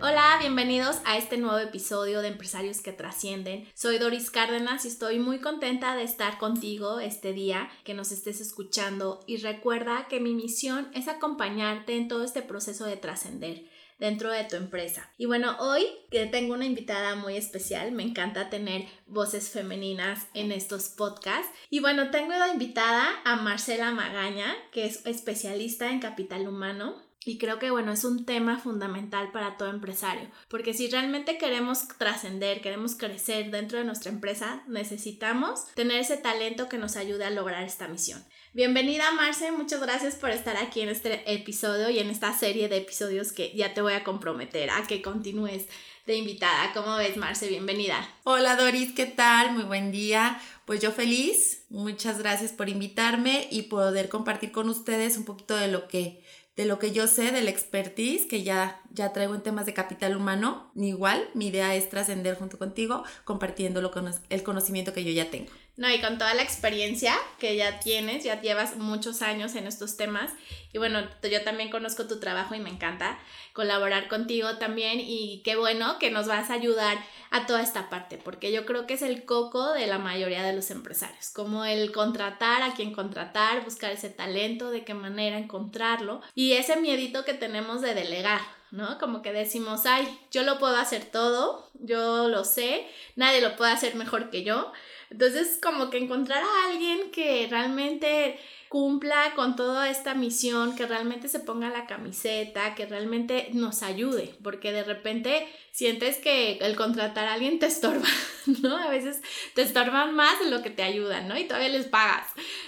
[0.00, 3.66] Hola, bienvenidos a este nuevo episodio de Empresarios que Trascienden.
[3.74, 8.40] Soy Doris Cárdenas y estoy muy contenta de estar contigo este día, que nos estés
[8.40, 13.64] escuchando y recuerda que mi misión es acompañarte en todo este proceso de trascender
[13.98, 15.10] dentro de tu empresa.
[15.18, 20.52] Y bueno, hoy que tengo una invitada muy especial, me encanta tener voces femeninas en
[20.52, 21.50] estos podcasts.
[21.70, 27.36] Y bueno, tengo de invitada a Marcela Magaña, que es especialista en capital humano y
[27.36, 32.62] creo que, bueno, es un tema fundamental para todo empresario, porque si realmente queremos trascender,
[32.62, 37.64] queremos crecer dentro de nuestra empresa, necesitamos tener ese talento que nos ayude a lograr
[37.64, 38.24] esta misión.
[38.54, 42.78] Bienvenida Marce, muchas gracias por estar aquí en este episodio y en esta serie de
[42.78, 45.66] episodios que ya te voy a comprometer a que continúes
[46.06, 46.72] de invitada.
[46.72, 47.46] ¿Cómo ves Marce?
[47.48, 48.08] Bienvenida.
[48.24, 49.52] Hola Doris, ¿qué tal?
[49.52, 50.40] Muy buen día.
[50.64, 55.68] Pues yo feliz, muchas gracias por invitarme y poder compartir con ustedes un poquito de
[55.68, 56.24] lo que
[56.58, 60.16] de lo que yo sé, del expertise que ya, ya traigo en temas de capital
[60.16, 60.72] humano.
[60.74, 63.92] Igual, mi idea es trascender junto contigo, compartiendo lo,
[64.28, 65.52] el conocimiento que yo ya tengo.
[65.78, 69.96] No, y con toda la experiencia que ya tienes, ya llevas muchos años en estos
[69.96, 70.32] temas.
[70.72, 73.16] Y bueno, yo también conozco tu trabajo y me encanta
[73.52, 74.98] colaborar contigo también.
[74.98, 76.98] Y qué bueno que nos vas a ayudar
[77.30, 80.52] a toda esta parte, porque yo creo que es el coco de la mayoría de
[80.52, 86.22] los empresarios, como el contratar a quien contratar, buscar ese talento, de qué manera encontrarlo
[86.34, 88.40] y ese miedito que tenemos de delegar,
[88.72, 88.98] ¿no?
[88.98, 92.84] Como que decimos, ay, yo lo puedo hacer todo, yo lo sé,
[93.14, 94.72] nadie lo puede hacer mejor que yo.
[95.10, 98.38] Entonces, como que encontrar a alguien que realmente
[98.68, 104.34] cumpla con toda esta misión, que realmente se ponga la camiseta, que realmente nos ayude,
[104.42, 108.08] porque de repente sientes que el contratar a alguien te estorba,
[108.62, 108.76] ¿no?
[108.76, 109.22] A veces
[109.54, 111.38] te estorban más de lo que te ayudan, ¿no?
[111.38, 112.26] Y todavía les pagas.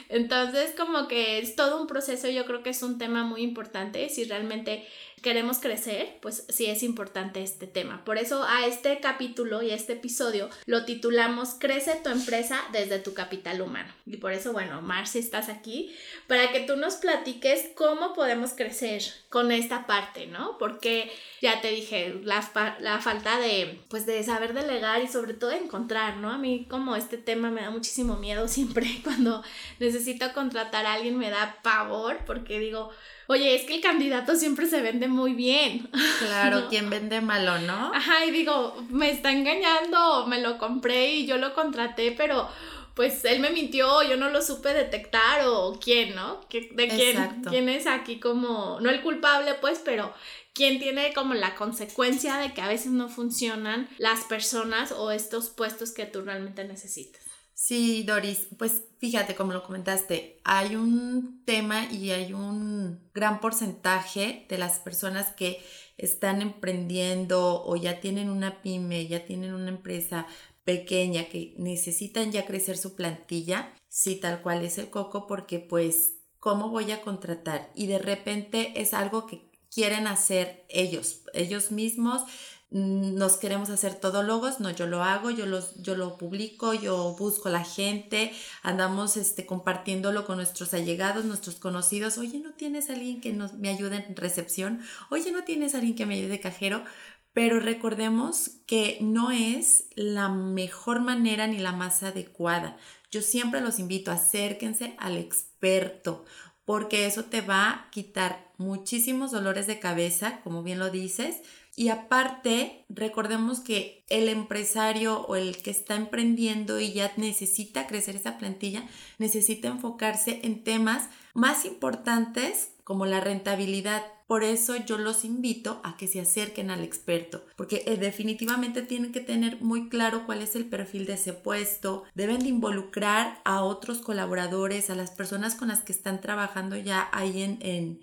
[0.08, 4.08] Entonces, como que es todo un proceso, yo creo que es un tema muy importante,
[4.08, 4.86] si realmente
[5.22, 8.04] queremos crecer, pues sí es importante este tema.
[8.04, 12.98] Por eso a este capítulo y a este episodio lo titulamos Crece tu empresa desde
[12.98, 13.92] tu capital humano.
[14.06, 15.94] Y por eso, bueno, Marci, estás aquí
[16.26, 20.58] para que tú nos platiques cómo podemos crecer con esta parte, ¿no?
[20.58, 21.10] Porque
[21.40, 26.16] ya te dije, la, la falta de, pues, de saber delegar y sobre todo encontrar,
[26.16, 26.30] ¿no?
[26.30, 29.42] A mí como este tema me da muchísimo miedo siempre cuando
[29.78, 32.90] necesito contratar a alguien, me da pavor porque digo,
[33.30, 35.88] oye, es que el candidato siempre se vende muy bien.
[36.18, 37.92] Claro, quien vende malo, ¿no?
[37.94, 42.48] Ajá, y digo, me está engañando, me lo compré y yo lo contraté, pero
[42.94, 46.40] pues él me mintió, yo no lo supe detectar o quién, ¿no?
[46.50, 47.42] ¿De quién?
[47.48, 50.12] ¿Quién es aquí como, no el culpable, pues, pero
[50.52, 55.48] quién tiene como la consecuencia de que a veces no funcionan las personas o estos
[55.50, 57.29] puestos que tú realmente necesitas?
[57.62, 64.46] Sí, Doris, pues fíjate, como lo comentaste, hay un tema y hay un gran porcentaje
[64.48, 65.62] de las personas que
[65.98, 70.26] están emprendiendo o ya tienen una pyme, ya tienen una empresa
[70.64, 76.14] pequeña que necesitan ya crecer su plantilla, sí, tal cual es el coco, porque pues,
[76.38, 77.70] ¿cómo voy a contratar?
[77.74, 82.22] Y de repente es algo que quieren hacer ellos, ellos mismos,
[82.70, 87.48] nos queremos hacer todólogos, no, yo lo hago, yo, los, yo lo publico, yo busco
[87.48, 88.32] a la gente,
[88.62, 93.70] andamos este, compartiéndolo con nuestros allegados, nuestros conocidos, oye, ¿no tienes alguien que nos, me
[93.70, 94.80] ayude en recepción?
[95.10, 96.84] Oye, ¿no tienes alguien que me ayude de cajero?
[97.32, 102.76] Pero recordemos que no es la mejor manera ni la más adecuada.
[103.10, 106.24] Yo siempre los invito, acérquense al experto,
[106.64, 111.42] porque eso te va a quitar muchísimos dolores de cabeza, como bien lo dices,
[111.80, 118.16] y aparte, recordemos que el empresario o el que está emprendiendo y ya necesita crecer
[118.16, 118.84] esa plantilla,
[119.16, 124.04] necesita enfocarse en temas más importantes como la rentabilidad.
[124.26, 129.10] Por eso yo los invito a que se acerquen al experto, porque eh, definitivamente tienen
[129.10, 133.62] que tener muy claro cuál es el perfil de ese puesto, deben de involucrar a
[133.62, 138.00] otros colaboradores, a las personas con las que están trabajando ya ahí en, en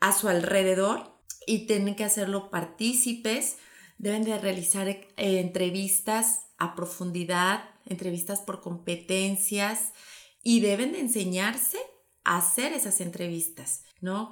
[0.00, 1.19] a su alrededor
[1.50, 3.56] y tienen que hacerlo partícipes,
[3.98, 9.92] deben de realizar eh, entrevistas a profundidad, entrevistas por competencias
[10.44, 11.78] y deben de enseñarse
[12.22, 13.82] a hacer esas entrevistas.
[14.00, 14.30] ¿no?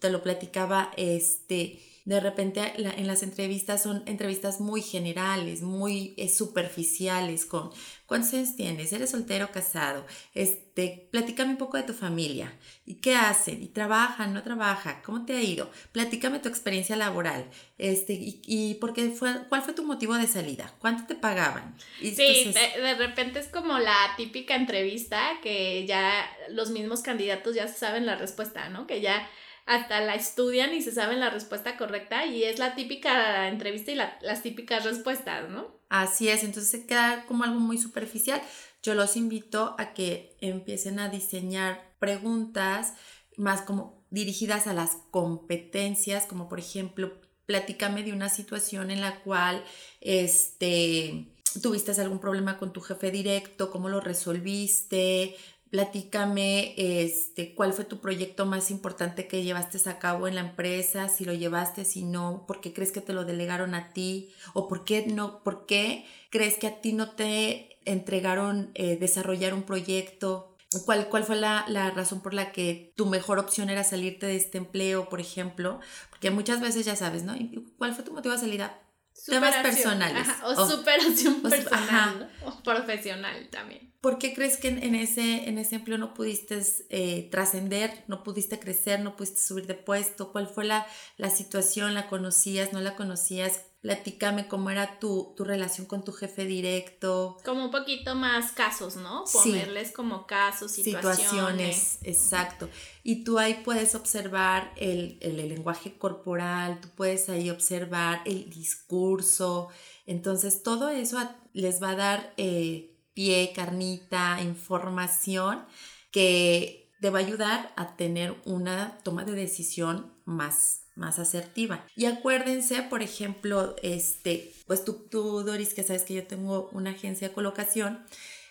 [0.00, 6.28] te lo platicaba, este, de repente en las entrevistas son entrevistas muy generales, muy eh,
[6.28, 7.70] superficiales, con
[8.06, 12.96] cuántos años tienes, eres soltero o casado, este, platícame un poco de tu familia, y
[12.96, 17.48] qué hacen, y trabajan, no trabaja, cómo te ha ido, platícame tu experiencia laboral,
[17.78, 21.76] este, y, y porque fue, cuál fue tu motivo de salida, cuánto te pagaban.
[22.00, 27.68] sí, de, de repente es como la típica entrevista que ya los mismos candidatos ya
[27.68, 28.86] saben la respuesta, ¿no?
[28.86, 29.28] Que ya
[29.70, 33.94] hasta la estudian y se saben la respuesta correcta y es la típica entrevista y
[33.94, 35.78] las típicas respuestas, ¿no?
[35.88, 38.42] Así es, entonces queda como algo muy superficial.
[38.82, 42.94] Yo los invito a que empiecen a diseñar preguntas
[43.36, 49.20] más como dirigidas a las competencias, como por ejemplo, platícame de una situación en la
[49.20, 49.62] cual
[50.00, 51.28] este
[51.62, 55.36] tuviste algún problema con tu jefe directo, cómo lo resolviste,
[55.70, 61.08] Platícame este, cuál fue tu proyecto más importante que llevaste a cabo en la empresa,
[61.08, 64.66] si lo llevaste, si no, por qué crees que te lo delegaron a ti o
[64.66, 69.62] por qué no, por qué crees que a ti no te entregaron eh, desarrollar un
[69.62, 70.56] proyecto.
[70.84, 74.36] ¿Cuál, ¿Cuál fue la, la, razón por la que tu mejor opción era salirte de
[74.36, 75.80] este empleo, por ejemplo?
[76.10, 77.34] Porque muchas veces ya sabes, ¿no?
[77.78, 78.80] ¿Cuál fue tu motivo de salida?
[79.26, 80.26] Temas personales.
[80.44, 83.90] o, superación personal o profesional también.
[84.00, 88.58] ¿Por qué crees que en, ese, en ese empleo no pudiste eh, trascender, no pudiste
[88.58, 90.32] crecer, no pudiste subir de puesto?
[90.32, 90.86] ¿Cuál fue la,
[91.18, 91.92] la situación?
[91.94, 92.72] ¿La conocías?
[92.72, 93.60] ¿No la conocías?
[93.80, 97.38] Platícame cómo era tu, tu, relación con tu jefe directo.
[97.44, 99.24] Como un poquito más casos, ¿no?
[99.32, 101.18] Ponerles como casos, situaciones.
[101.18, 102.68] Situaciones, exacto.
[103.02, 109.68] Y tú ahí puedes observar el, el, lenguaje corporal, tú puedes ahí observar el discurso.
[110.06, 111.18] Entonces, todo eso
[111.52, 112.34] les va a dar...
[112.36, 115.64] Eh, pie, carnita, información
[116.10, 121.84] que te va a ayudar a tener una toma de decisión más, más asertiva.
[121.96, 126.90] Y acuérdense, por ejemplo, este, pues tú, tú, Doris, que sabes que yo tengo una
[126.90, 128.04] agencia de colocación,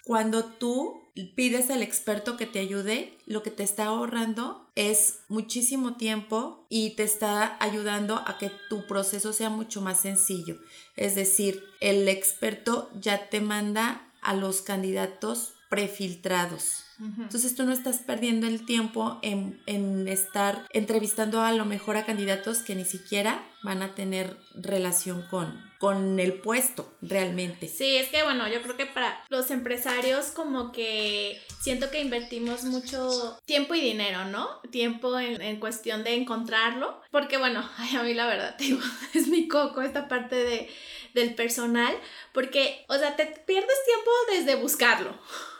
[0.04, 1.02] cuando tú
[1.36, 6.96] pides al experto que te ayude, lo que te está ahorrando es muchísimo tiempo y
[6.96, 10.58] te está ayudando a que tu proceso sea mucho más sencillo.
[10.96, 16.89] Es decir, el experto ya te manda a los candidatos prefiltrados.
[17.00, 22.06] Entonces tú no estás perdiendo el tiempo en, en, estar entrevistando a lo mejor a
[22.06, 27.70] candidatos que ni siquiera van a tener relación con, con el puesto realmente.
[27.70, 32.66] Sí, es que bueno, yo creo que para los empresarios como que siento que invertimos
[32.66, 34.60] mucho tiempo y dinero, ¿no?
[34.72, 38.82] Tiempo en, en cuestión de encontrarlo, porque bueno, ay, a mí la verdad, digo,
[39.14, 40.70] es mi coco esta parte de
[41.14, 41.96] del personal,
[42.34, 45.18] porque, o sea, te pierdes tiempo desde buscarlo.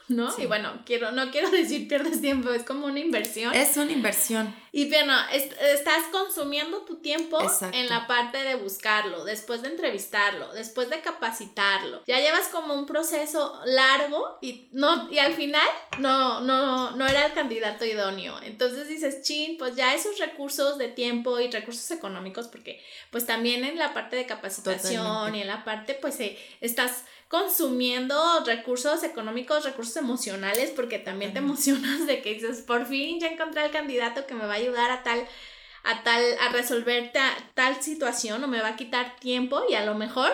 [0.10, 0.34] ¿No?
[0.38, 3.54] Y bueno, quiero, no quiero decir pierdes tiempo, es como una inversión.
[3.54, 4.54] Es una inversión.
[4.72, 7.40] Y bueno, estás consumiendo tu tiempo
[7.72, 12.04] en la parte de buscarlo, después de entrevistarlo, después de capacitarlo.
[12.06, 15.68] Ya llevas como un proceso largo y no, y al final
[15.98, 18.40] no, no, no era el candidato idóneo.
[18.44, 23.64] Entonces dices, chin, pues ya esos recursos de tiempo y recursos económicos, porque pues también
[23.64, 29.64] en la parte de capacitación y en la parte, pues eh, estás consumiendo recursos económicos,
[29.64, 34.26] recursos emocionales, porque también te emocionas de que dices, por fin ya encontré el candidato
[34.26, 35.26] que me va a ayudar a tal,
[35.84, 37.14] a tal, a resolver
[37.54, 40.32] tal situación o me va a quitar tiempo y a lo mejor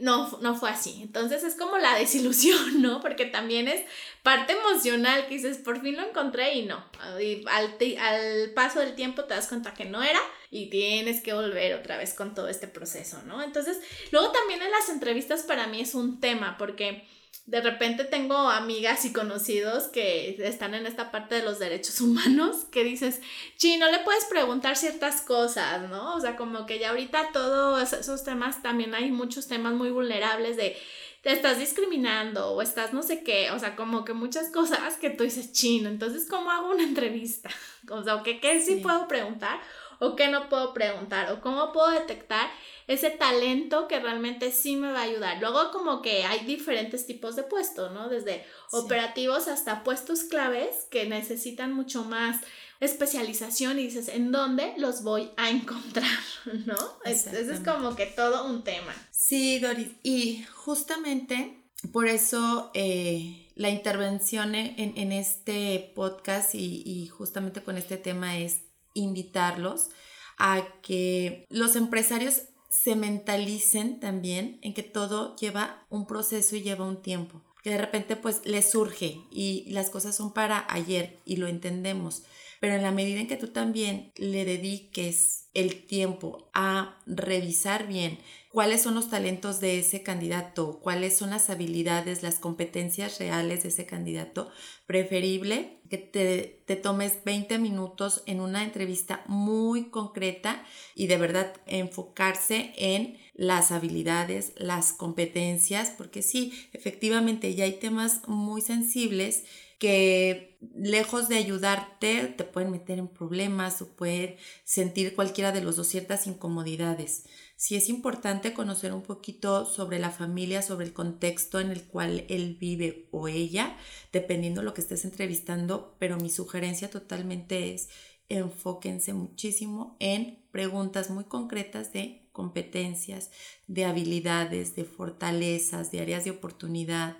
[0.00, 1.00] no, no fue así.
[1.02, 3.00] Entonces es como la desilusión, ¿no?
[3.00, 3.84] Porque también es
[4.22, 6.84] parte emocional que dices, por fin lo encontré y no.
[7.20, 11.32] Y al, al paso del tiempo te das cuenta que no era y tienes que
[11.32, 13.42] volver otra vez con todo este proceso, ¿no?
[13.42, 13.80] Entonces,
[14.10, 17.06] luego también en las entrevistas para mí es un tema porque
[17.46, 22.64] de repente tengo amigas y conocidos que están en esta parte de los derechos humanos
[22.70, 23.20] que dices,
[23.56, 26.14] chi, no le puedes preguntar ciertas cosas, ¿no?
[26.14, 30.56] O sea, como que ya ahorita todos esos temas, también hay muchos temas muy vulnerables
[30.56, 30.76] de
[31.24, 35.08] te estás discriminando o estás no sé qué, o sea, como que muchas cosas que
[35.08, 37.50] tú dices, chino, entonces, ¿cómo hago una entrevista?
[37.90, 39.60] O sea, ¿qué, qué sí puedo preguntar?
[40.00, 42.50] O qué no puedo preguntar o cómo puedo detectar
[42.86, 45.40] ese talento que realmente sí me va a ayudar.
[45.40, 48.08] Luego como que hay diferentes tipos de puestos, ¿no?
[48.08, 52.40] Desde operativos hasta puestos claves que necesitan mucho más
[52.80, 56.18] especialización y dices, ¿en dónde los voy a encontrar?
[56.66, 56.76] ¿No?
[57.04, 58.94] Ese es como que todo un tema.
[59.10, 59.88] Sí, Doris.
[60.02, 67.96] Y justamente por eso eh, la intervención en, este podcast y, y justamente con este
[67.96, 68.60] tema es
[68.94, 69.90] invitarlos
[70.38, 76.86] a que los empresarios se mentalicen también en que todo lleva un proceso y lleva
[76.86, 77.40] un tiempo.
[77.62, 82.22] Que de repente pues les surge y las cosas son para ayer y lo entendemos.
[82.60, 88.18] pero en la medida en que tú también le dediques el tiempo a revisar bien
[88.54, 93.70] cuáles son los talentos de ese candidato, cuáles son las habilidades, las competencias reales de
[93.70, 94.48] ese candidato,
[94.86, 101.52] preferible que te, te, tomes 20 minutos en una entrevista muy concreta y de verdad
[101.66, 109.44] enfocarse en las habilidades, las competencias, porque sí, efectivamente ya hay temas muy sensibles
[109.84, 115.76] que lejos de ayudarte te pueden meter en problemas o pueden sentir cualquiera de los
[115.76, 117.26] dos ciertas incomodidades.
[117.56, 122.24] Sí es importante conocer un poquito sobre la familia, sobre el contexto en el cual
[122.30, 123.76] él vive o ella,
[124.10, 127.90] dependiendo de lo que estés entrevistando, pero mi sugerencia totalmente es
[128.30, 133.30] enfóquense muchísimo en preguntas muy concretas de competencias,
[133.66, 137.18] de habilidades, de fortalezas, de áreas de oportunidad,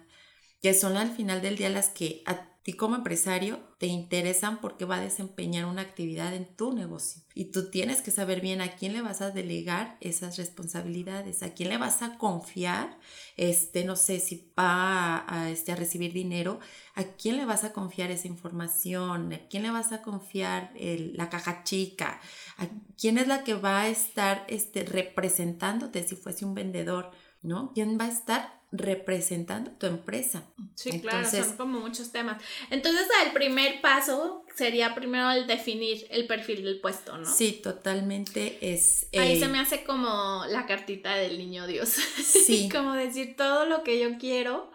[0.63, 4.87] que son al final del día las que a ti como empresario te interesan porque
[4.87, 7.23] va a desempeñar una actividad en tu negocio.
[7.35, 11.53] Y tú tienes que saber bien a quién le vas a delegar esas responsabilidades, a
[11.53, 12.99] quién le vas a confiar,
[13.37, 16.59] este, no sé si va a, este, a recibir dinero,
[16.95, 21.29] a quién le vas a confiar esa información, a quién le vas a confiar la
[21.29, 22.19] caja chica,
[22.57, 22.67] a
[22.99, 27.11] quién es la que va a estar este, representándote si fuese un vendedor,
[27.43, 27.73] ¿no?
[27.75, 30.43] ¿Quién va a estar representando tu empresa.
[30.75, 32.43] Sí, claro, son como muchos temas.
[32.71, 37.33] Entonces, el primer paso sería primero el definir el perfil del puesto, ¿no?
[37.33, 39.07] Sí, totalmente es...
[39.17, 41.95] Ahí se eh, me hace como la cartita del niño Dios.
[42.25, 42.69] Sí.
[42.69, 44.71] como decir todo lo que yo quiero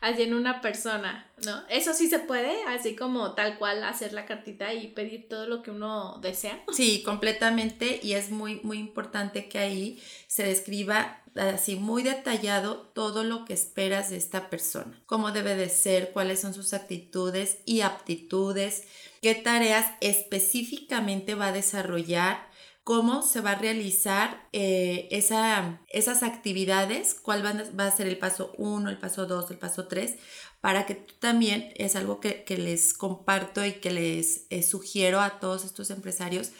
[0.00, 1.62] así en una persona, ¿no?
[1.68, 5.62] Eso sí se puede, así como tal cual hacer la cartita y pedir todo lo
[5.62, 6.60] que uno desea.
[6.72, 13.24] Sí, completamente y es muy muy importante que ahí se describa así muy detallado todo
[13.24, 17.80] lo que esperas de esta persona, cómo debe de ser, cuáles son sus actitudes y
[17.80, 18.84] aptitudes,
[19.20, 22.52] qué tareas específicamente va a desarrollar
[22.84, 28.52] cómo se va a realizar eh, esa, esas actividades, cuál va, a ser el paso
[28.58, 30.16] 1, el paso 2, el paso 3,
[30.60, 35.64] para que también, es algo que, les comparto y que les eh, sugiero a todos
[35.64, 36.50] estos empresarios,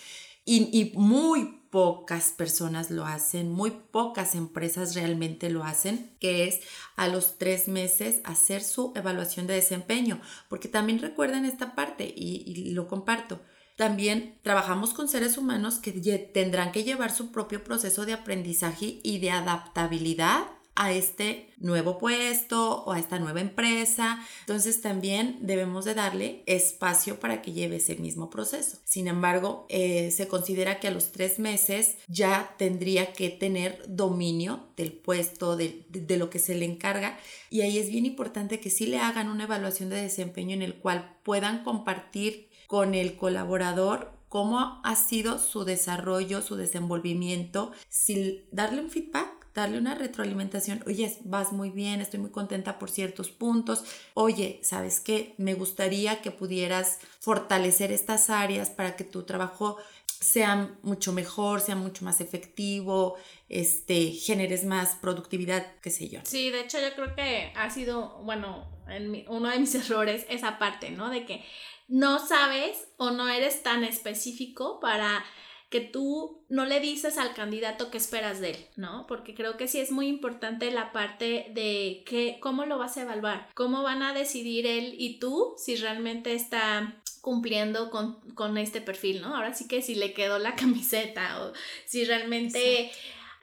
[0.44, 6.60] y, y muy pocas personas lo hacen, muy pocas empresas realmente lo hacen, que es
[6.96, 12.70] a los tres meses hacer su evaluación de desempeño, porque también recuerden esta parte y
[12.72, 13.40] lo comparto.
[13.76, 15.92] También trabajamos con seres humanos que
[16.34, 22.82] tendrán que llevar su propio proceso de aprendizaje y de adaptabilidad a este nuevo puesto
[22.84, 24.24] o a esta nueva empresa.
[24.40, 28.78] Entonces también debemos de darle espacio para que lleve ese mismo proceso.
[28.84, 34.68] Sin embargo, eh, se considera que a los tres meses ya tendría que tener dominio
[34.76, 37.18] del puesto, de, de lo que se le encarga.
[37.50, 40.76] Y ahí es bien importante que sí le hagan una evaluación de desempeño en el
[40.76, 48.80] cual puedan compartir con el colaborador cómo ha sido su desarrollo, su desenvolvimiento, sin darle
[48.80, 50.82] un feedback, darle una retroalimentación.
[50.86, 53.84] Oye, vas muy bien, estoy muy contenta por ciertos puntos.
[54.14, 55.34] Oye, ¿sabes qué?
[55.38, 59.78] Me gustaría que pudieras fortalecer estas áreas para que tu trabajo
[60.22, 63.16] sea mucho mejor, sea mucho más efectivo,
[63.48, 66.20] este, generes más productividad, qué sé yo.
[66.24, 70.58] Sí, de hecho yo creo que ha sido, bueno, en uno de mis errores esa
[70.58, 71.10] parte, ¿no?
[71.10, 71.44] De que
[71.88, 75.24] no sabes o no eres tan específico para
[75.72, 79.06] que tú no le dices al candidato qué esperas de él, ¿no?
[79.08, 83.02] Porque creo que sí es muy importante la parte de que, cómo lo vas a
[83.02, 89.22] evaluar, cómo van a decidir él y tú si realmente está cumpliendo con, este perfil,
[89.22, 89.34] ¿no?
[89.34, 91.52] Ahora sí que si le quedó la camiseta o
[91.86, 92.92] si realmente...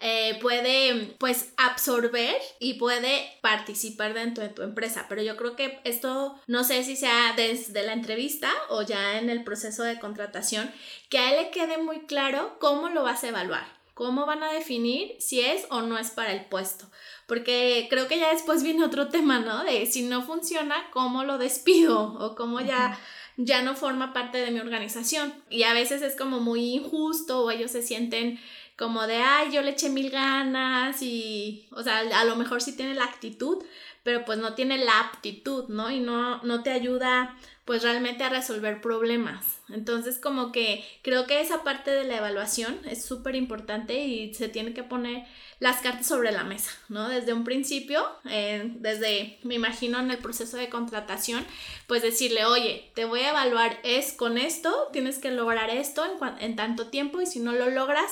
[0.01, 5.07] Eh, puede pues absorber y puede participar dentro de tu empresa.
[5.09, 9.29] Pero yo creo que esto no sé si sea desde la entrevista o ya en
[9.29, 10.71] el proceso de contratación,
[11.09, 13.79] que a él le quede muy claro cómo lo vas a evaluar.
[13.93, 16.85] ¿Cómo van a definir si es o no es para el puesto?
[17.27, 19.65] Porque creo que ya después viene otro tema, ¿no?
[19.65, 22.13] De si no funciona, ¿cómo lo despido?
[22.17, 22.97] O cómo ya,
[23.35, 25.33] ya no forma parte de mi organización.
[25.49, 28.39] Y a veces es como muy injusto o ellos se sienten
[28.79, 32.77] como de, ay, yo le eché mil ganas y, o sea, a lo mejor sí
[32.77, 33.61] tiene la actitud,
[34.03, 35.91] pero pues no tiene la aptitud, ¿no?
[35.91, 39.59] Y no, no te ayuda pues realmente a resolver problemas.
[39.67, 44.47] Entonces como que creo que esa parte de la evaluación es súper importante y se
[44.47, 45.27] tiene que poner
[45.59, 47.09] las cartas sobre la mesa, ¿no?
[47.09, 51.45] Desde un principio, desde, me imagino en el proceso de contratación,
[51.85, 56.13] pues decirle, oye, te voy a evaluar es con esto, tienes que lograr esto en,
[56.39, 58.09] en tanto tiempo y si no lo logras,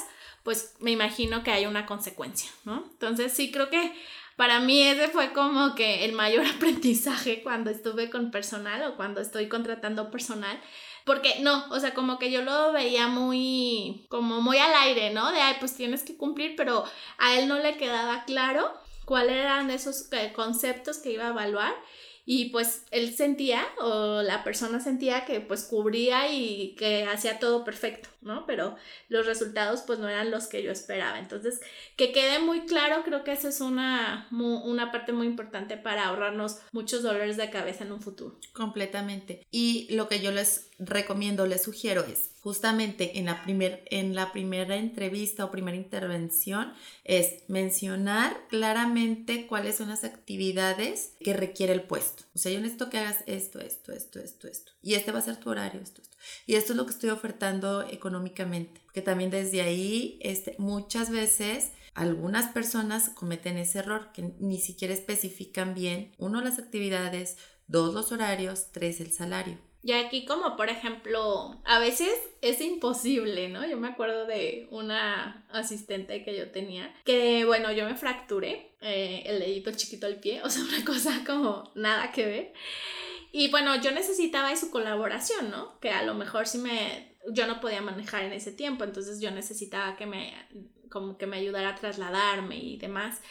[0.48, 2.86] pues me imagino que hay una consecuencia, ¿no?
[2.92, 3.94] Entonces sí creo que
[4.38, 9.20] para mí ese fue como que el mayor aprendizaje cuando estuve con personal o cuando
[9.20, 10.58] estoy contratando personal,
[11.04, 15.34] porque no, o sea, como que yo lo veía muy, como muy al aire, ¿no?
[15.34, 16.86] De, ay, pues tienes que cumplir, pero
[17.18, 18.72] a él no le quedaba claro
[19.04, 21.76] cuáles eran esos eh, conceptos que iba a evaluar
[22.30, 27.64] y pues él sentía o la persona sentía que pues cubría y que hacía todo
[27.64, 28.46] perfecto, ¿no?
[28.46, 28.76] Pero
[29.08, 31.20] los resultados pues no eran los que yo esperaba.
[31.20, 31.62] Entonces,
[31.96, 36.58] que quede muy claro, creo que esa es una, una parte muy importante para ahorrarnos
[36.74, 38.38] muchos dolores de cabeza en un futuro.
[38.52, 39.48] Completamente.
[39.50, 44.32] Y lo que yo les recomiendo, les sugiero es justamente en la, primer, en la
[44.32, 46.72] primera entrevista o primera intervención
[47.04, 52.24] es mencionar claramente cuáles son las actividades que requiere el puesto.
[52.34, 54.72] O sea, yo necesito que hagas esto, esto, esto, esto, esto.
[54.82, 56.16] Y este va a ser tu horario, esto, esto.
[56.46, 58.80] Y esto es lo que estoy ofertando económicamente.
[58.94, 64.94] Que también desde ahí, este, muchas veces algunas personas cometen ese error que ni siquiera
[64.94, 67.36] especifican bien, uno, las actividades,
[67.68, 69.67] dos, los horarios, tres, el salario.
[69.84, 73.68] Y aquí como por ejemplo, a veces es imposible, ¿no?
[73.68, 79.24] Yo me acuerdo de una asistente que yo tenía, que bueno, yo me fracturé eh,
[79.26, 82.54] el dedito chiquito al pie, o sea, una cosa como nada que ver.
[83.32, 85.80] Y bueno, yo necesitaba de su colaboración, ¿no?
[85.80, 89.32] Que a lo mejor sí me, yo no podía manejar en ese tiempo, entonces yo
[89.32, 90.34] necesitaba que me,
[90.90, 93.22] como que me ayudara a trasladarme y demás.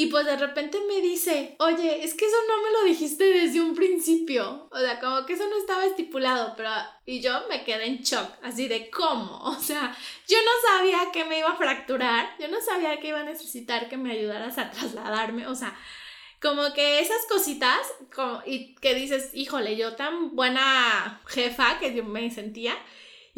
[0.00, 3.60] Y pues de repente me dice, oye, es que eso no me lo dijiste desde
[3.60, 4.68] un principio.
[4.70, 6.70] O sea, como que eso no estaba estipulado, pero...
[7.04, 9.40] Y yo me quedé en shock, así de cómo.
[9.44, 9.92] O sea,
[10.28, 13.88] yo no sabía que me iba a fracturar, yo no sabía que iba a necesitar
[13.88, 15.48] que me ayudaras a trasladarme.
[15.48, 15.76] O sea,
[16.40, 17.80] como que esas cositas,
[18.14, 22.76] como, y que dices, híjole, yo tan buena jefa que yo me sentía,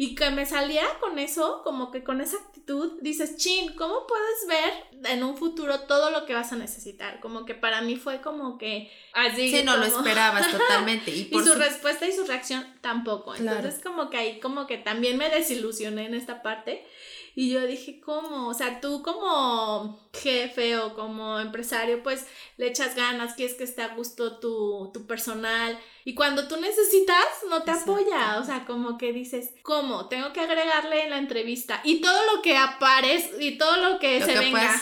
[0.01, 4.47] y que me saliera con eso, como que con esa actitud, dices, chin, ¿cómo puedes
[4.47, 7.19] ver en un futuro todo lo que vas a necesitar?
[7.19, 9.51] Como que para mí fue como que así.
[9.51, 11.11] Sí, no lo esperabas totalmente.
[11.11, 13.35] Y, su, respuesta y su reacción tampoco.
[13.35, 16.85] Entonces, como que ahí, como que también me desilusioné en esta parte.
[17.33, 18.49] Y yo dije, ¿cómo?
[18.49, 22.27] O sea, tú como jefe o como empresario, pues
[22.57, 25.79] le echas ganas, quieres que esté a gusto tu, tu personal.
[26.03, 28.39] Y cuando tú necesitas, no te apoya.
[28.39, 30.07] O sea, como que dices, ¿cómo?
[30.07, 31.81] Tengo que agregarle en la entrevista.
[31.83, 34.79] Y todo lo que aparece y todo lo que se venga.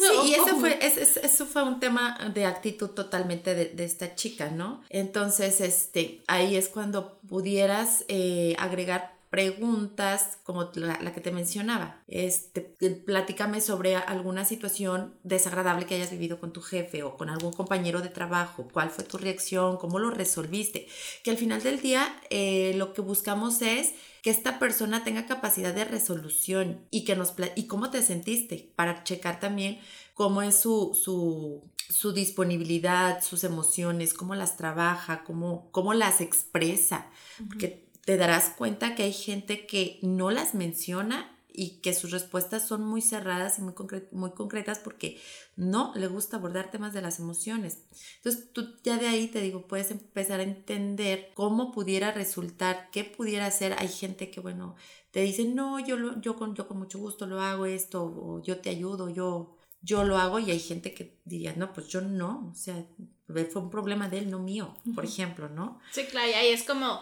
[0.00, 4.50] Sí, y eso fue, eso fue un tema de actitud totalmente de, de, esta chica,
[4.50, 4.82] ¿no?
[4.88, 12.02] Entonces, este, ahí es cuando pudieras eh, agregar preguntas como la, que te mencionaba.
[12.08, 17.52] Este, platícame sobre alguna situación desagradable que hayas vivido con tu jefe o con algún
[17.52, 18.68] compañero de trabajo.
[18.72, 19.76] ¿Cuál fue tu reacción?
[19.76, 20.88] ¿Cómo lo resolviste?
[21.22, 25.72] Que al final del día eh, lo que buscamos es que esta persona tenga capacidad
[25.72, 29.78] de resolución y que nos y cómo te sentiste para checar también
[30.14, 37.06] cómo es su, su, su disponibilidad, sus emociones, cómo las trabaja, cómo, cómo las expresa.
[37.48, 42.66] Porque te darás cuenta que hay gente que no las menciona y que sus respuestas
[42.66, 43.72] son muy cerradas y muy,
[44.10, 45.20] muy concretas porque
[45.54, 47.84] no le gusta abordar temas de las emociones.
[48.16, 53.04] Entonces tú ya de ahí te digo, puedes empezar a entender cómo pudiera resultar, qué
[53.04, 53.76] pudiera hacer.
[53.78, 54.74] Hay gente que, bueno,
[55.12, 58.42] te dice, no, yo, lo, yo, con, yo con mucho gusto lo hago esto, o
[58.42, 62.00] yo te ayudo, yo, yo lo hago, y hay gente que diría, no, pues yo
[62.00, 62.84] no, o sea,
[63.28, 65.78] fue un problema de él, no mío, por ejemplo, ¿no?
[65.92, 67.00] Sí, claro, y ahí es como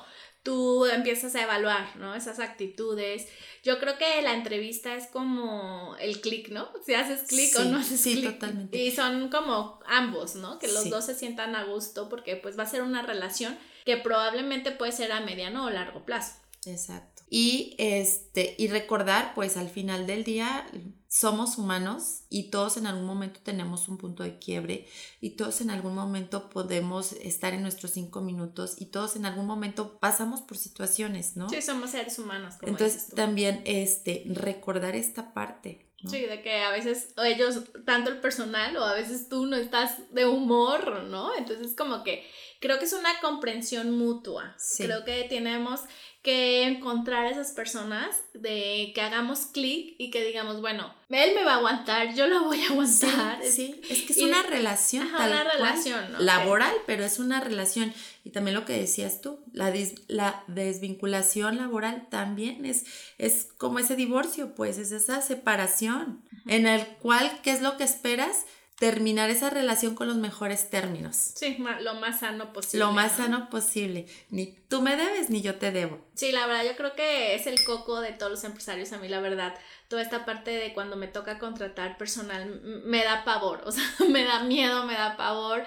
[0.49, 2.15] tú empiezas a evaluar, ¿no?
[2.15, 3.29] Esas actitudes.
[3.63, 6.71] Yo creo que la entrevista es como el clic, ¿no?
[6.87, 8.17] Si haces clic o no haces clic.
[8.17, 8.79] Sí, totalmente.
[8.79, 10.59] Y son como ambos, ¿no?
[10.59, 13.99] Que los dos se sientan a gusto porque pues va a ser una relación que
[13.99, 16.37] probablemente puede ser a mediano o largo plazo.
[16.65, 17.25] Exacto.
[17.29, 20.67] Y este y recordar pues al final del día
[21.09, 24.87] somos humanos y todos en algún momento tenemos un punto de quiebre
[25.23, 29.47] y todos en algún momento podemos estar en nuestros cinco minutos y todos en algún
[29.47, 31.49] momento pasamos por situaciones, ¿no?
[31.49, 32.57] Sí, somos seres humanos.
[32.61, 35.87] Como Entonces también este, recordar esta parte.
[36.09, 40.14] Sí, de que a veces ellos, tanto el personal o a veces tú no estás
[40.14, 41.35] de humor, ¿no?
[41.35, 42.25] Entonces como que
[42.61, 44.57] creo que es una comprensión mutua.
[44.77, 45.81] Creo que tenemos
[46.29, 51.55] que encontrar esas personas, de que hagamos clic y que digamos, bueno, él me va
[51.55, 53.43] a aguantar, yo lo voy a aguantar.
[53.43, 55.07] Sí, es que es una relación.
[55.07, 56.19] una relación, ¿no?
[56.19, 57.95] Laboral, pero es una relación.
[58.25, 59.73] Y también lo que decías tú, la,
[60.09, 62.85] la desvinculación laboral también es,
[63.17, 67.85] es como ese divorcio, pues es esa separación en el cual, ¿qué es lo que
[67.85, 68.45] esperas?
[68.79, 71.17] Terminar esa relación con los mejores términos.
[71.17, 72.87] Sí, lo más sano posible.
[72.87, 74.07] Lo más sano posible.
[74.31, 75.99] Ni tú me debes ni yo te debo.
[76.14, 78.93] Sí, la verdad, yo creo que es el coco de todos los empresarios.
[78.93, 79.57] A mí, la verdad,
[79.88, 83.62] toda esta parte de cuando me toca contratar personal me da pavor.
[83.69, 85.64] O sea, me da miedo, me da pavor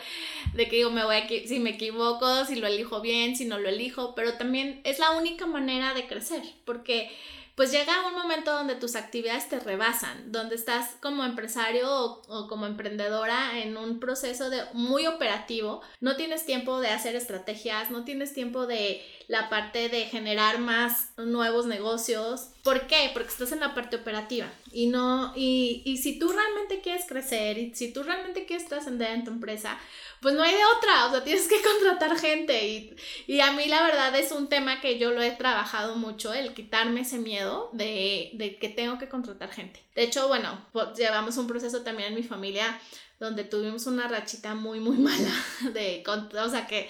[0.53, 3.59] de que digo, me voy a, si me equivoco, si lo elijo bien, si no
[3.59, 4.15] lo elijo.
[4.15, 7.11] Pero también es la única manera de crecer, porque
[7.61, 11.87] pues llega un momento donde tus actividades te rebasan, donde estás como empresario
[12.27, 17.91] o, como emprendedora en un proceso de muy operativo, no tienes tiempo de hacer estrategias,
[17.91, 22.49] no tienes tiempo de la parte de generar más nuevos negocios.
[22.63, 23.09] ¿Por qué?
[23.13, 27.57] Porque estás en la parte operativa y no, y, y si tú realmente quieres crecer
[27.57, 29.77] y si tú realmente quieres trascender en tu empresa,
[30.21, 32.95] pues no hay de otra, o sea, tienes que contratar gente y,
[33.27, 36.53] y, a mí la verdad es un tema que yo lo he trabajado mucho, el
[36.53, 39.83] quitarme ese miedo de, de que tengo que contratar gente.
[39.95, 42.79] De hecho, bueno, pues, llevamos un proceso también en mi familia
[43.19, 45.33] donde tuvimos una rachita muy, muy mala
[45.73, 46.89] de, o sea, que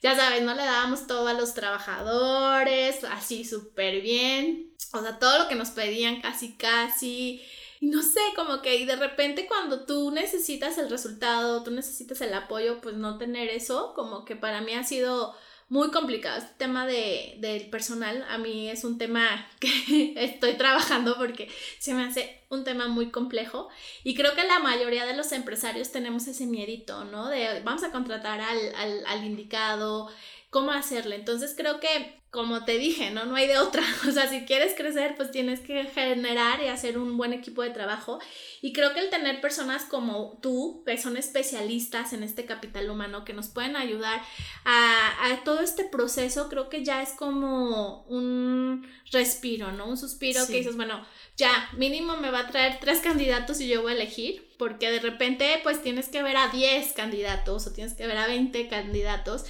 [0.00, 5.38] ya sabes, no le dábamos todo a los trabajadores, así súper bien, o sea, todo
[5.38, 7.42] lo que nos pedían casi, casi.
[7.80, 12.34] No sé, como que y de repente cuando tú necesitas el resultado, tú necesitas el
[12.34, 15.34] apoyo, pues no tener eso, como que para mí ha sido
[15.68, 16.38] muy complicado.
[16.38, 21.94] Este tema de, del personal a mí es un tema que estoy trabajando porque se
[21.94, 23.68] me hace un tema muy complejo
[24.04, 27.28] y creo que la mayoría de los empresarios tenemos ese miedito, ¿no?
[27.28, 30.08] De vamos a contratar al, al, al indicado,
[30.50, 31.16] cómo hacerle.
[31.16, 33.24] Entonces creo que como te dije, ¿no?
[33.24, 33.82] No hay de otra.
[34.08, 37.70] O sea, si quieres crecer, pues tienes que generar y hacer un buen equipo de
[37.70, 38.18] trabajo.
[38.60, 43.24] Y creo que el tener personas como tú, que son especialistas en este capital humano,
[43.24, 44.20] que nos pueden ayudar
[44.64, 49.86] a, a todo este proceso, creo que ya es como un respiro, ¿no?
[49.86, 51.04] Un suspiro que dices, bueno,
[51.36, 55.00] ya, mínimo me va a traer tres candidatos y yo voy a elegir, porque de
[55.00, 59.44] repente, pues tienes que ver a 10 candidatos o tienes que ver a 20 candidatos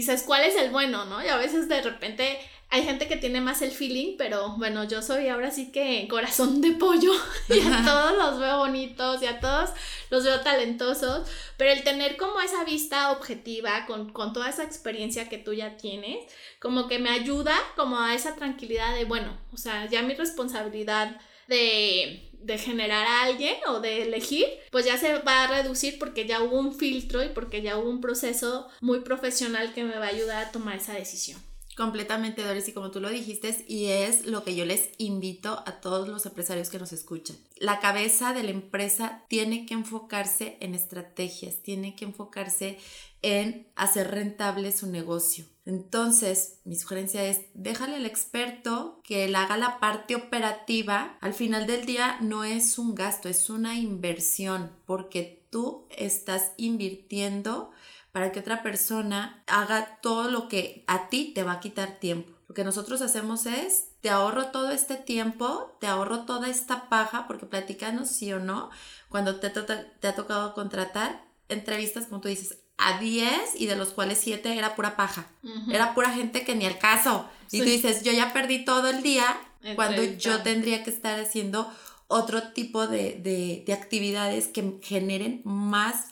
[0.00, 1.24] dices, ¿cuál es el bueno, no?
[1.24, 5.00] Y a veces de repente hay gente que tiene más el feeling, pero bueno, yo
[5.00, 7.12] soy ahora sí que corazón de pollo
[7.48, 9.70] y a todos los veo bonitos y a todos
[10.10, 15.28] los veo talentosos, pero el tener como esa vista objetiva con, con toda esa experiencia
[15.28, 16.18] que tú ya tienes,
[16.60, 21.20] como que me ayuda como a esa tranquilidad de, bueno, o sea, ya mi responsabilidad
[21.48, 26.26] de, de generar a alguien o de elegir, pues ya se va a reducir porque
[26.26, 30.06] ya hubo un filtro y porque ya hubo un proceso muy profesional que me va
[30.06, 31.40] a ayudar a tomar esa decisión.
[31.76, 35.78] Completamente, Doris, y como tú lo dijiste, y es lo que yo les invito a
[35.82, 37.36] todos los empresarios que nos escuchan.
[37.56, 42.78] La cabeza de la empresa tiene que enfocarse en estrategias, tiene que enfocarse
[43.20, 45.44] en hacer rentable su negocio.
[45.66, 51.18] Entonces, mi sugerencia es, déjale al experto que él haga la parte operativa.
[51.20, 57.72] Al final del día no es un gasto, es una inversión, porque tú estás invirtiendo
[58.12, 62.32] para que otra persona haga todo lo que a ti te va a quitar tiempo.
[62.46, 67.26] Lo que nosotros hacemos es, te ahorro todo este tiempo, te ahorro toda esta paja,
[67.26, 68.70] porque platicanos sí o no,
[69.08, 73.90] cuando te, te ha tocado contratar entrevistas, como tú dices, a 10 y de los
[73.90, 75.26] cuales 7 era pura paja.
[75.70, 77.28] Era pura gente que ni al caso.
[77.50, 79.36] Y tú dices, yo ya perdí todo el día
[79.74, 81.72] cuando yo tendría que estar haciendo
[82.08, 86.06] otro tipo de, actividades que generen más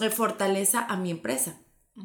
[0.00, 1.60] eh, fortaleza a mi empresa.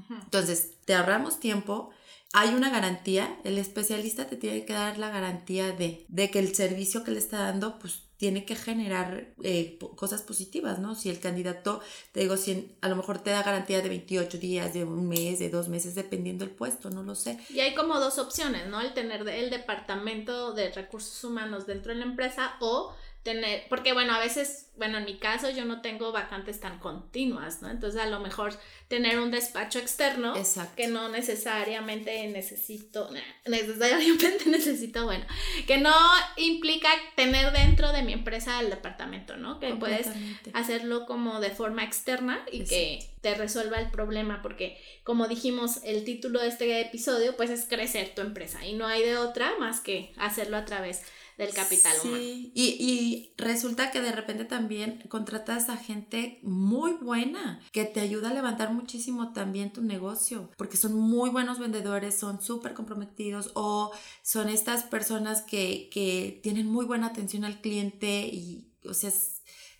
[0.10, 1.92] Entonces, te ahorramos tiempo,
[2.34, 6.56] hay una garantía, el especialista te tiene que dar la garantía de, de que el
[6.56, 10.95] servicio que le está dando, pues tiene que generar eh, cosas positivas, ¿no?
[10.95, 11.81] Si el candidato,
[12.13, 15.39] te digo, si a lo mejor te da garantía de 28 días, de un mes,
[15.39, 17.38] de dos meses, dependiendo del puesto, no lo sé.
[17.49, 18.79] Y hay como dos opciones, ¿no?
[18.79, 24.13] El tener el departamento de recursos humanos dentro de la empresa o tener, porque bueno,
[24.13, 27.69] a veces, bueno, en mi caso yo no tengo vacantes tan continuas, ¿no?
[27.69, 28.53] Entonces a lo mejor
[28.89, 30.33] tener un despacho externo
[30.75, 33.09] que no necesariamente necesito,
[33.45, 35.25] necesariamente necesito, bueno,
[35.65, 35.93] que no
[36.36, 39.62] implica tener dentro de mi empresa el departamento, ¿no?
[39.62, 40.09] Que puedes
[40.53, 46.03] hacerlo como de forma externa y que te resuelva el problema, porque como dijimos, el
[46.03, 49.79] título de este episodio pues es crecer tu empresa y no hay de otra más
[49.79, 51.03] que hacerlo a través
[51.38, 52.24] del capital humano.
[52.24, 58.30] Y, y resulta que de repente también contratas a gente muy buena que te ayuda
[58.30, 63.91] a levantar muchísimo también tu negocio, porque son muy buenos vendedores, son súper comprometidos o
[64.22, 69.12] son estas personas que, que, tienen muy buena atención al cliente y, o sea,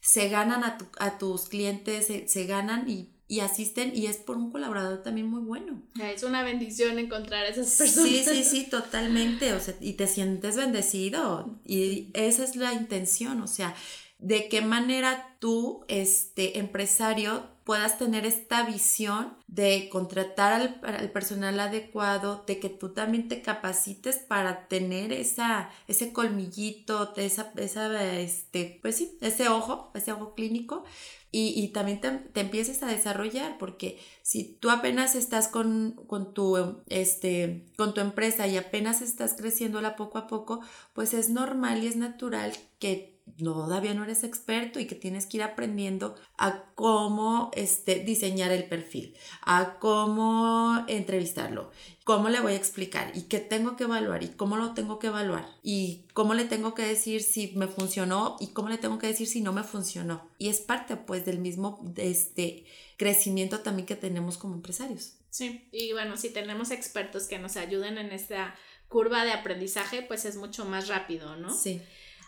[0.02, 4.38] se ganan a, a tus clientes, se, se ganan y y asisten y es por
[4.38, 5.82] un colaborador también muy bueno.
[6.00, 8.12] Es una bendición encontrar a esas personas.
[8.12, 13.42] Sí, sí, sí, totalmente, o sea, y te sientes bendecido y esa es la intención,
[13.42, 13.74] o sea,
[14.20, 22.44] de qué manera tú, este empresario, puedas tener esta visión de contratar al, personal adecuado,
[22.46, 28.98] de que tú también te capacites para tener esa, ese colmillito, esa, esa, este, pues
[28.98, 30.84] sí, ese ojo, ese ojo clínico.
[31.36, 37.66] Y, también te, empieces a desarrollar, porque si tú apenas estás con, con, tu, este,
[37.76, 40.62] con tu empresa y apenas estás creciéndola poco a poco,
[40.94, 45.26] pues es normal y es natural que no, todavía no eres experto y que tienes
[45.26, 51.72] que ir aprendiendo a cómo este, diseñar el perfil, a cómo entrevistarlo,
[52.04, 55.08] cómo le voy a explicar y qué tengo que evaluar y cómo lo tengo que
[55.08, 59.08] evaluar y cómo le tengo que decir si me funcionó y cómo le tengo que
[59.08, 60.30] decir si no me funcionó.
[60.38, 62.66] Y es parte pues del mismo este,
[62.98, 65.16] crecimiento también que tenemos como empresarios.
[65.30, 68.54] Sí, y bueno, si tenemos expertos que nos ayuden en esta
[68.88, 71.52] curva de aprendizaje, pues es mucho más rápido, ¿no?
[71.52, 71.82] Sí.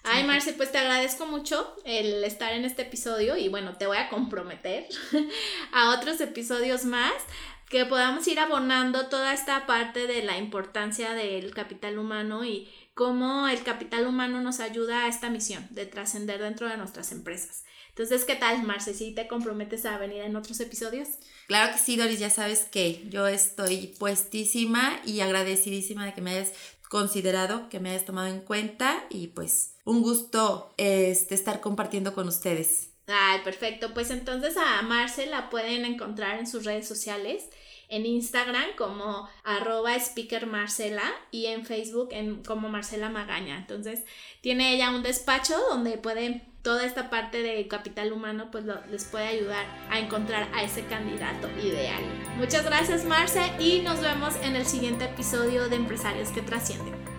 [0.08, 3.98] Ay, Marce, pues te agradezco mucho el estar en este episodio y bueno, te voy
[3.98, 4.88] a comprometer
[5.72, 7.14] a otros episodios más
[7.70, 13.48] que podamos ir abonando toda esta parte de la importancia del capital humano y cómo
[13.48, 17.64] el capital humano nos ayuda a esta misión de trascender dentro de nuestras empresas.
[17.90, 18.94] Entonces, ¿qué tal, Marce?
[18.94, 21.08] ¿Sí te comprometes a venir en otros episodios?
[21.48, 26.32] Claro que sí, Doris, ya sabes que yo estoy puestísima y agradecidísima de que me
[26.32, 26.54] hayas
[26.90, 32.28] considerado, que me hayas tomado en cuenta y pues un gusto este, estar compartiendo con
[32.28, 32.90] ustedes.
[33.08, 33.94] Ay, perfecto.
[33.94, 37.50] Pues entonces a Marce la pueden encontrar en sus redes sociales,
[37.88, 43.58] en Instagram como arroba speaker Marcela y en Facebook en, como Marcela Magaña.
[43.58, 44.04] Entonces
[44.42, 49.28] tiene ella un despacho donde pueden toda esta parte de capital humano pues les puede
[49.28, 52.02] ayudar a encontrar a ese candidato ideal.
[52.38, 57.05] Muchas gracias Marce y nos vemos en el siguiente episodio de Empresarios que Trascienden.